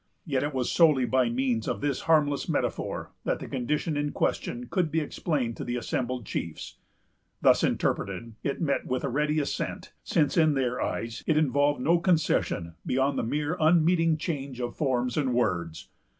Yet 0.25 0.41
it 0.41 0.51
was 0.51 0.71
solely 0.71 1.05
by 1.05 1.29
means 1.29 1.67
of 1.67 1.79
this 1.79 2.01
harmless 2.09 2.49
metaphor 2.49 3.11
that 3.23 3.37
the 3.37 3.47
condition 3.47 3.95
in 3.95 4.11
question 4.13 4.65
could 4.67 4.89
be 4.89 4.99
explained 4.99 5.57
to 5.57 5.63
the 5.63 5.75
assembled 5.75 6.25
chiefs. 6.25 6.79
Thus 7.43 7.63
interpreted, 7.63 8.33
it 8.41 8.59
met 8.59 8.87
with 8.87 9.03
a 9.03 9.09
ready 9.09 9.39
assent; 9.39 9.93
since, 10.03 10.37
in 10.37 10.55
their 10.55 10.81
eyes, 10.81 11.23
it 11.27 11.37
involved 11.37 11.81
no 11.81 11.99
concession 11.99 12.73
beyond 12.83 13.19
a 13.19 13.23
mere 13.23 13.55
unmeaning 13.59 14.17
change 14.17 14.59
of 14.59 14.75
forms 14.75 15.17
and 15.17 15.35
words. 15.35 15.89